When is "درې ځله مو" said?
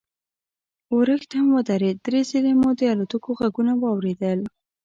2.07-2.69